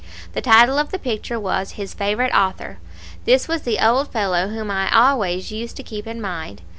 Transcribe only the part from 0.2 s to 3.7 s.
The title of the picture was "His Favorite Author." This was